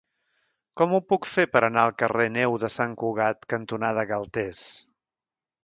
Com 0.79 0.95
ho 0.97 0.99
puc 1.13 1.27
fer 1.33 1.45
per 1.57 1.61
anar 1.67 1.83
al 1.89 1.93
carrer 2.03 2.25
Neu 2.39 2.57
de 2.65 2.71
Sant 2.77 2.97
Cugat 3.03 3.47
cantonada 3.55 4.09
Galtés? 4.15 4.67